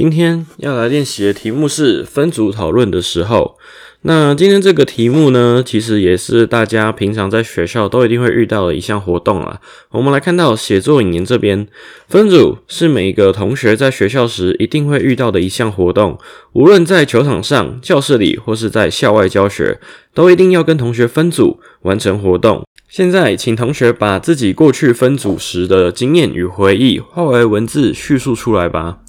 [0.00, 3.58] 今天要来练习的题目是分组讨论的时候。
[4.00, 9.60] 那今天这个题目呢，其实也是大家平常在学校都一定会遇到的一项活动啊。
[9.90, 11.68] 我们来看到写作引言这边，
[12.08, 16.18] 分组是每一个同学在学校时一定会遇到的一项活动，
[16.54, 19.78] 无论在球场上、教室里或是在校外教学，
[20.14, 22.64] 都一定要跟同学分组完成活动。
[22.88, 29.00] 现在，请同学把自己过去分组时的经验与回忆化为文字叙述出来吧。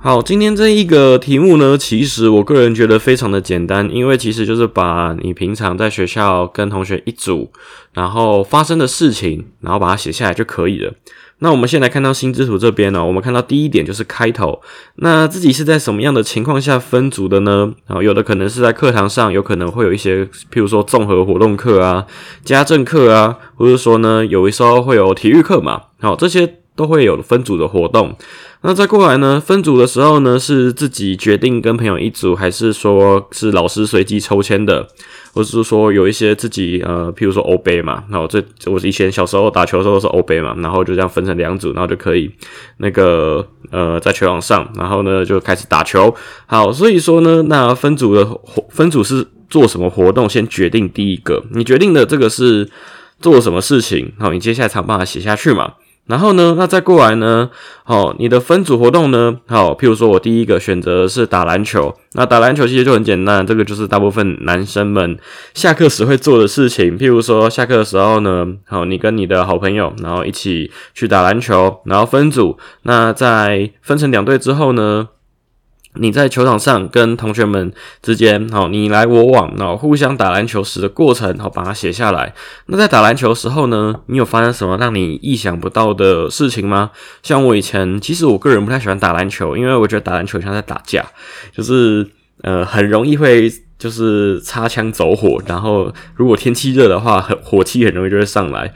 [0.00, 7.50] 好，今天这一个题目呢，其实我个人觉得非常的简单，因为其实就是把你平常在学校跟同学一组，
[7.92, 10.94] 然后发生的事情，然后把它写下来就可以了。
[11.40, 14.62] 那我们先来看到心智图这边呢，我们看到第一点就是开头，
[14.96, 17.72] 那自己是在什么样的情况下分组的呢？
[17.88, 22.06] 啊，有的可能是在课堂上，有可能会有一些，譬如说综合活动课啊、
[22.44, 28.16] 家政课啊，或者说呢，有时候会有体育课嘛，好，这些都会有分组的活动。
[28.62, 29.40] 那再过来呢？
[29.40, 34.86] 分组的时候呢，是自己决定跟朋友一组，还是说是老师随机抽签的，
[35.32, 42.28] 或者是说有一些自己呃，譬如说欧杯嘛，那我这我以前小时候打球的时候都是欧杯嘛，然后就这样分成两组，然后就可以
[42.78, 46.12] 那个呃在球场上，然后呢就开始打球。
[46.46, 48.28] 好，所以说呢，那分组的
[48.70, 50.28] 分组是做什么活动？
[50.28, 52.68] 先决定第一个，你决定的这个是
[53.20, 54.12] 做什么事情？
[54.18, 55.74] 好，你接下来才办法写下去嘛。
[56.08, 57.50] 然后呢，那再过来呢？
[57.84, 59.36] 好，你的分组活动呢？
[59.46, 65.18] 好，譬如说我第一个选择是打篮球，那打篮球其实就很简单，这个就是大部分男生们
[65.52, 66.98] 下课时会做的事情。
[66.98, 75.08] 譬如说下课的时候呢，好，你跟你的好朋友，然后一起去打篮球，然后分组，那在分成两队之后呢？
[75.98, 77.72] 你在球场上跟同学们
[78.02, 82.32] 之间，好，你来我往，然后互相打篮球时的过程，好，把它写下来。
[82.66, 86.90] 那在打篮球时候呢，你有发生什么让你意想不到的事情吗？
[87.22, 91.04] 像我以前，其实我个人不太喜欢打篮球，因为我觉得打篮球像在打架，
[91.52, 92.06] 就是
[92.42, 98.72] 呃，很容易会就是擦枪走火，然后如果天气热的话，火气很容易就会上来。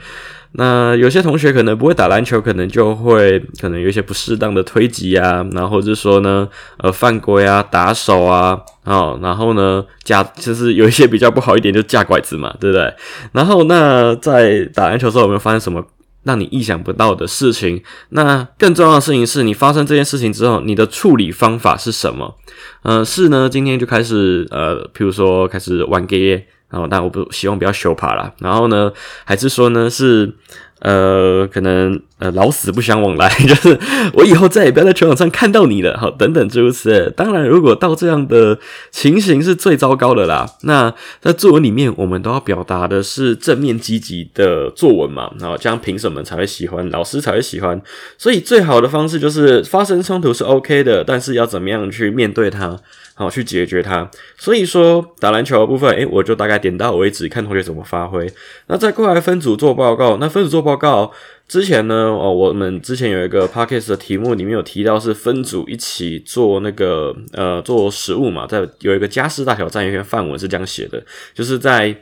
[0.55, 6.47] 那有些同学可能不会打篮球，可能就会可能有一些不适当的推挤啊，然后就说呢，
[6.77, 12.93] 呃，犯规啊，打手啊，哦，然后呢，架就是有一些比较不好一点，就架拐子嘛，对不对？
[13.31, 15.83] 然后那在打篮球时候有没有发生什么
[16.21, 17.81] 让你意想不到的事情？
[18.09, 22.35] 那更重要的事情是你发生这件事情之后，你的处理方法是什么？
[22.83, 26.45] 呃，是呢，今天就开始呃，譬如说开始玩 gay。
[26.73, 28.33] 然后，但我不希望不要羞怕啦。
[28.39, 28.91] 然后呢，
[29.23, 30.33] 还是说呢，是
[30.79, 33.79] 呃，可能呃，老死不相往来， 就是
[34.13, 35.95] 我以后再也不要在球场上看到你了。
[35.97, 37.09] 好，等等诸如此类。
[37.11, 38.57] 当然，如果到这样的
[38.89, 40.45] 情形是最糟糕的啦。
[40.63, 45.31] 那在作文里面，我们都要表达的是正面积极的作文嘛。
[45.39, 47.79] 然后这样评审们才会喜欢，老师才会喜欢。
[48.17, 52.77] 所以最好的方式就是发生冲突是 OK 的，但是要怎么样去面对它？
[53.15, 54.09] 好，去解决它。
[54.37, 58.27] 所以说，打篮球的部分，诶，我就大概点到为止，看同学怎么发挥。
[58.67, 60.17] 那再过来分组做报告。
[60.17, 61.11] 那分组做报告
[61.47, 71.03] 之前呢，哦，我们之前有一个 podcast 的题目里面有提到是分组一起做那个呃做食物嘛，在有一个家事大挑战，一篇范文是这样写的，
[71.33, 71.95] 就是在。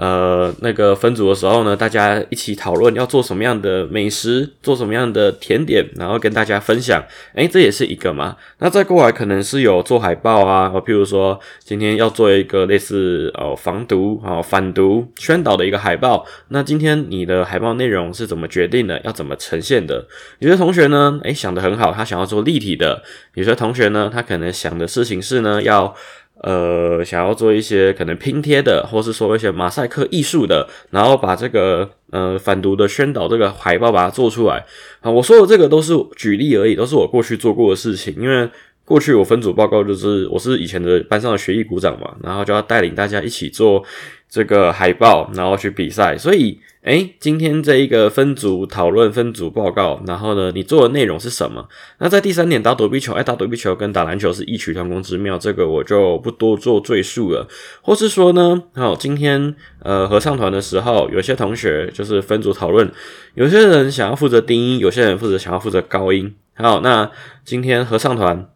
[0.00, 7.04] 呃，那个分组的时候呢，大家一起讨论要做什么样的美食，做什么样的甜点，然后跟大家分享。
[7.34, 8.34] 哎，这也是一个嘛。
[8.60, 16.24] 那再过来可能是有做海报啊，譬如说今天要做一个类似哦防毒啊反毒宣导的一个海报。
[16.48, 18.98] 那今天你的海报内容是怎么决定的？
[19.04, 20.06] 要怎么呈现的？
[20.38, 23.02] 有些同学呢，哎想的很好，他想要做立体的；
[23.34, 25.94] 有些同学呢，他可能想的事情是呢要。
[26.42, 34.64] 呃，想要做一些可能拼贴的，或是说一些马赛克艺术的，然后把这个呃反毒的宣导这个海报把它做出来
[35.00, 35.10] 啊。
[35.10, 38.48] 我说的这个都是举例而已，都是我过去做过的事情，因为。
[38.82, 43.80] 过去我分组报告就是我是以前的班上的学艺股长嘛，然后就要带领大家一起做
[44.28, 46.18] 这个海报，然后去比赛。
[46.18, 51.68] 所以，诶，今天这一个分组讨论、分组报告，然后呢，你做的内容是什么？
[51.98, 57.46] 那在第三点打躲避球，哎，打躲避球跟打篮球是异曲同工之妙，这个我就不多做赘述了。
[57.82, 62.90] 或是说呢，好，今天呃合唱团的时候，有些同学就是分组讨论，
[63.34, 66.34] 有些人想要负责低音，有些人负责想要负责高音。
[66.54, 67.10] 好，那
[67.44, 68.48] 今天合唱团。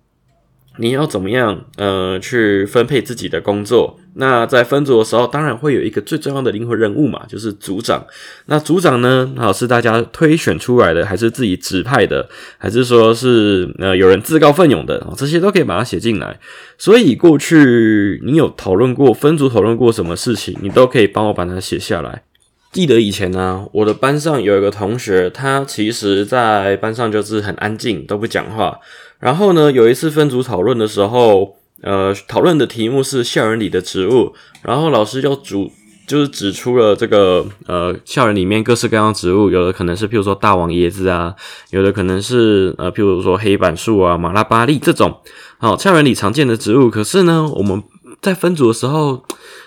[0.76, 4.00] 你要怎么样呃去分配自己的工作？
[4.16, 8.06] 那在分组的时候，当然会有一个最重要的灵魂人物嘛，就是组长。
[8.46, 12.28] 那组长呢，好是大家推选出来的，还是自己指派的，
[12.58, 15.12] 还是说是呃有人自告奋勇的啊？
[15.16, 16.38] 这些都可以把它写进来。
[16.78, 22.22] 所以过去你有讨论过分组讨论过什么事情，你都可以帮我把它写下来。
[22.70, 28.78] 记得以前呢，我的班上有一个同学，他其实在班上就是很安静，都不讲话。
[29.20, 35.71] 然后呢，有一次分组讨论的时候，呃，讨论的题目是校园里的植物，然后老师就主
[36.06, 41.35] 就是指出了这个呃校园里面各式各样的植物，有的可能是譬如说大王椰子啊，
[41.71, 45.21] 有的可能是呃譬如说黑板树啊、马拉巴利这种，
[45.59, 46.88] 好校园里常见的植物。
[46.88, 47.82] 可是呢，我们
[48.21, 49.25] 在分组的时候。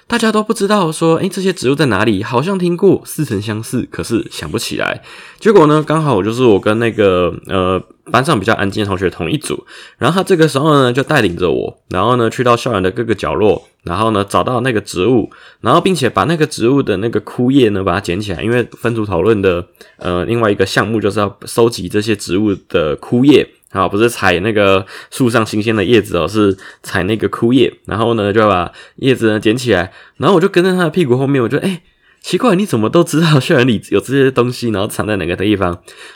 [0.09, 2.23] 大家都不知道说，诶，这些植物在哪里？
[2.23, 5.03] 好像听过，似曾相识，可是想不起来。
[5.37, 7.77] 结果呢，刚好我就是我跟那个呃
[8.11, 9.65] 班上比较安静的同学同一组，
[9.97, 15.29] 然后他这个时候呢就带领着我，然后呢去到校园的各个角落，然后呢找到那个植物，
[15.61, 19.65] 然后并且把那个植物的那个枯叶呢把它捡起来，因为分组讨论的
[19.97, 23.47] 呃另外一个项目就是要收集这些植物的枯叶。
[23.71, 31.81] 啊，不是采那个树上新鲜的叶子哦，是采那个枯叶，然后呢，就把叶子呢捡起来，然后我就跟在他的屁股后面，我就哎，
[32.27, 35.69] 奇怪，你怎么都知道校园里有这些东西，然后藏在哪个地方？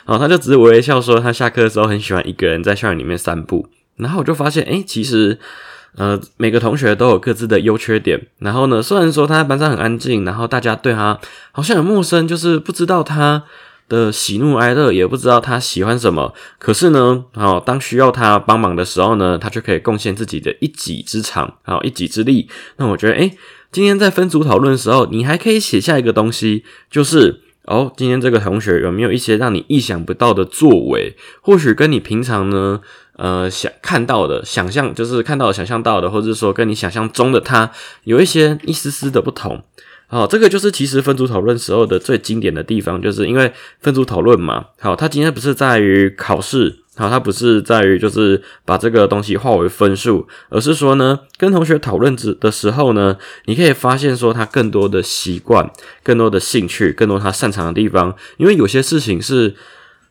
[0.04, 3.66] 然后他就只是微微笑说，他下课的时候很喜欢一个人在校园里面散步。
[3.96, 5.38] 然后我就发现，哎，其实
[5.96, 8.26] 呃，每个同学都有各自的优缺点。
[8.40, 11.18] 然后呢，虽然说他在班上很安静，然后大家对他
[11.50, 13.44] 好像很陌生，就是不知道他。
[13.88, 22.48] 的喜怒哀乐也不知道他喜欢什么，可是呢，好当需要他帮忙的时候呢，他就可以贡献自己的一己之长，好一己之力。
[22.76, 23.36] 那我觉得，诶，
[23.70, 31.14] 今天在分组讨论的时候，你还可以写下一个东西，就是哦，今天这个同学有没有一些让你意想不到的作为？
[31.40, 32.80] 或许跟你平常呢，
[33.16, 37.70] 呃，想看到的、想象，就是看到、想象到的，或者说跟你想象中的他
[38.04, 39.62] 有一些一丝丝的不同。
[40.12, 43.50] 好，这个就是其实分组讨论时候的最经典的地方，就是因为
[43.80, 44.66] 分组讨论嘛。
[44.78, 53.16] 好，它今天不是在于考试，好，它不是在于就是把这个东西化为分数，而是说呢，跟同学讨论之的时候呢，
[53.46, 55.70] 你可以发现说他更多的习惯、
[56.02, 58.14] 更多的兴趣、更多他擅长的地方。
[58.36, 59.54] 因为有些事情是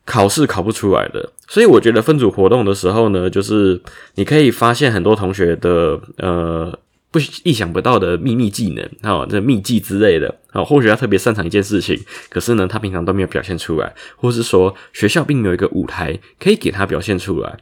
[0.04, 3.80] 考试考不出来的，所以我觉得分组活动的时候呢，就是
[4.16, 6.76] 你可以发现很多同学的呃。
[7.12, 11.96] 不意想不到的秘密技能，哦，这秘技之类的，哦，或许他特别擅长一件事情，
[12.30, 17.58] 可是呢，他平常都没有表现出来，或是说学校并没有一个舞台可以给他表现出来。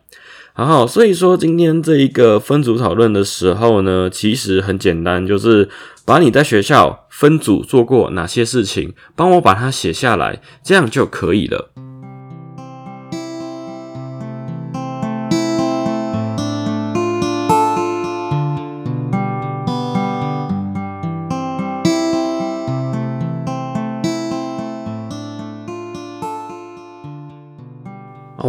[0.52, 5.68] 好，所以说今天这一个分组讨论的时候呢，其实很简单，就是
[6.04, 11.72] 把你在学校分组做过哪些事情，帮我把它写下来，这样就可以了。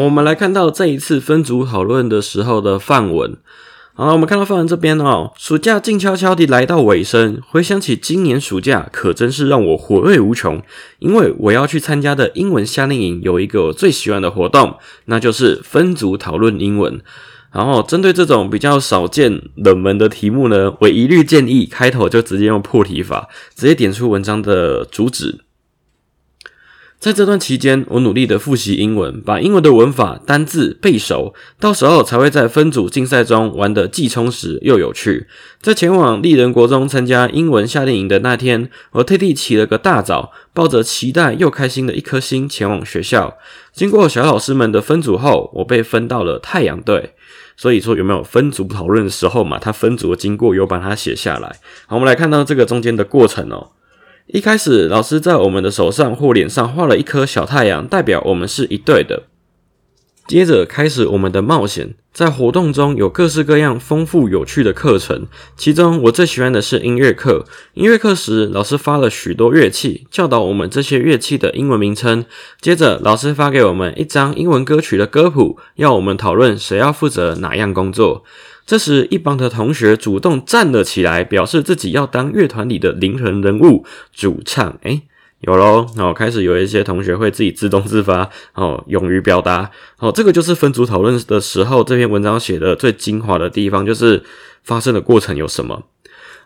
[0.03, 3.37] 我们来看到这一次分组讨论的时候的范文。
[3.93, 10.59] 好了，我们看到范文这边哦，暑假静悄悄地来到尾声，回想起今年暑假，可真是让我回味无穷。
[10.97, 16.99] 因为我要去参加的英文夏令营有一个我最喜欢的活动，那就是分组讨论英文。
[17.53, 25.41] 然后针对这种比较少见冷门的题目呢，我一律建议开头就直接用破题法，直接点出文章的主旨。
[27.01, 35.25] 在这段期间，我努力的复习英文，把英文的文法、单字背熟，到时候才会在分组竞赛中玩得既充实又有趣。
[35.59, 43.35] 在前往丽人国中参加英文夏令营的那天，我特地起了个大早，抱着期待又开心的一颗心前往学校。
[43.73, 47.15] 经过小老师们的分组后，我被分到了太阳队。
[47.57, 49.57] 所以说，有没有分组讨论的时候嘛？
[49.57, 51.55] 他分组的经过有把它写下来。
[51.87, 53.71] 好，我们来看到这个中间的过程哦。
[54.27, 59.23] 一开始，老师在我们的手上或脸上画了一颗小太阳，代表我们是一对的。
[60.27, 67.45] 接着开始我们的冒险，在活动中有各式各样丰富有趣的课程，其中我最喜欢的是音乐课。
[67.73, 72.23] 音乐课时，老师发了许多乐器，教导我们这些乐器的英文名称。
[72.61, 78.23] 接着，老师发给我们一张英文歌曲的歌谱，要我们讨论谁要负责哪样工作。
[78.71, 83.85] 这时，一旁的同学主动站了起来，表示自己要当乐团里的灵魂人物——
[84.15, 84.79] 主唱。
[84.83, 85.01] 诶
[85.41, 94.23] 有喽，哦，开始有一些同学会自己自动自发，哦，勇于表达，哦，这个就是分组讨论的时候，这篇文章写的最精华的地方，就是
[94.63, 95.83] 发生的过程有什么。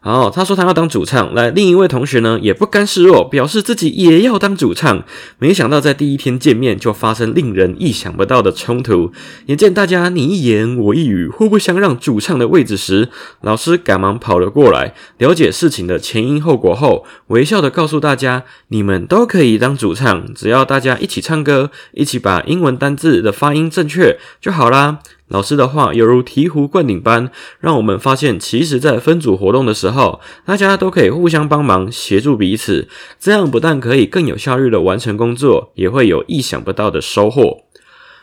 [0.06, 1.34] 好，他说他要当主唱。
[1.34, 5.04] 来，另一位同学呢也不甘示弱，表示自己也要当主唱。
[5.40, 9.12] 没想到在第一天见面就发生令人意想不到的冲突。
[9.48, 13.10] 眼见大家你一言我一语，互不相让主唱的位置时，
[13.42, 25.00] 老师赶忙跑了过来，了解事情的前因后果后，微笑的告诉大家：你们都可以当主唱，只要大家一起唱歌，一起把英文单字的发音正确就好啦。
[25.28, 32.88] 老师的话犹如醍醐灌顶般，让我们发现，其实，在分组活动的时候，大家都可以互相帮忙，协助彼此。
[33.20, 37.64] 这样不但可以更有效率的完成工作，也会有意想不到的收获。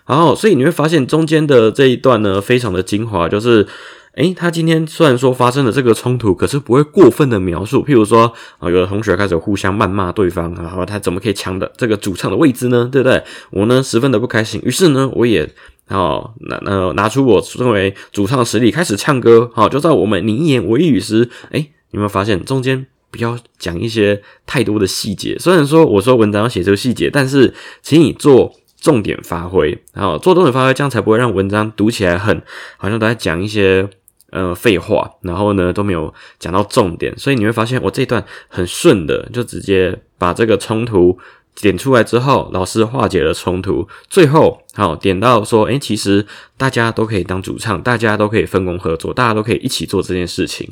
[0.06, 3.66] 然后，所以你会发现中间的这一段呢，非常的精华，就是，
[4.14, 7.84] 诶，他今天虽然说发生了这个冲突，可是不会过分的描述。
[7.84, 12.88] 譬如说，啊，有的同学开始互相谩骂对方，然后他怎么可以抢的这个主唱的位置呢？
[12.92, 13.24] 对不对？
[13.50, 14.60] 我呢，十分的不开心。
[14.64, 15.52] 于是呢，我也。
[15.92, 19.50] 好，拿那拿出我认为主唱实力，开始唱歌。
[19.54, 21.58] 好，就在我们你一言我一语时，哎，
[21.90, 25.36] 有没有发现中间不要讲一些太多的细节？
[25.38, 32.42] 虽然说我说文章要写出细节，但是请你做重点发挥，然后做重点发挥，这样才不会让文章读起来很
[32.78, 33.88] 好像都在讲一些
[34.30, 37.16] 呃废话，然后呢都没有讲到重点。
[37.18, 41.18] 所以你会发现我这段很顺的，就直接把这个冲突。
[41.60, 46.24] 点出来之后，老师化解了冲突，最后好点到说，诶，其实
[46.56, 50.68] 大家都可以当主唱，大家都可以分工合作，大家都可以一起做这件事情。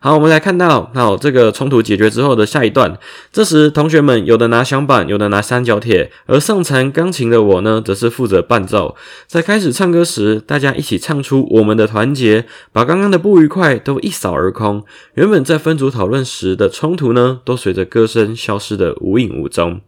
[0.00, 2.96] 好，我们来看到，好这个冲突解决之后的下一段。
[3.32, 8.94] 这时，同学们有的拿响板，有的拿三角铁，而上弹钢琴的我呢，则是负责伴奏。
[9.26, 14.84] 在开始唱歌时，大家一起唱出我们的团结，把刚刚的不愉快都一扫而空。
[15.14, 19.80] 原本在分组讨论时的冲突呢，都随着歌声消失的无影无踪。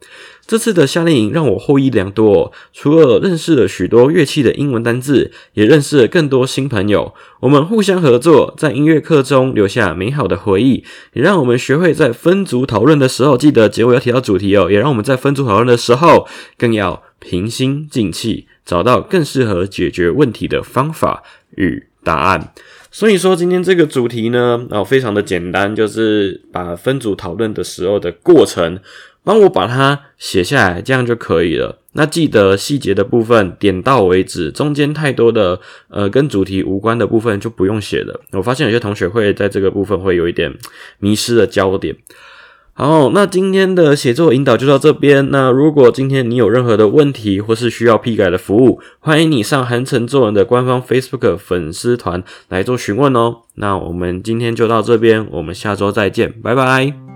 [0.51, 7.15] 这次的夏令营让我获益良多，除了认识了许多乐器的英文单字，也认识了更多新朋友。
[7.39, 14.69] 我们互相合作，在音乐课中留下美好的回忆，也让我们学会在分组讨论的时候，记得结尾要提到主题哦。
[14.69, 16.27] 也让我们在分组讨论的时候，
[16.59, 21.23] 更要平心静气，找到更适合解决问题的方法
[21.55, 22.53] 与答案。
[22.91, 28.81] 所以说，今天这个主题呢，哦，非常的简单，就是把分组讨论的时候的过程。
[29.23, 31.79] 帮我把它写下来，这样就可以了。
[31.93, 38.21] 那记得细节的部分点到为止，中间太多的呃跟主题无关的部分就不用写了。
[38.33, 40.55] 我发现有些同学会在这个部分会有一点
[40.99, 41.97] 迷失了焦点。
[42.73, 45.31] 好，那今天的写作引导就到这边。
[45.31, 53.39] 那如果今天你有任何的问题或是需要批改的服务，欢迎你上韩城作文的官方 Facebook 粉丝团来做询问哦。
[53.57, 57.10] 那我们今天就到这边，我们下周再见，拜拜。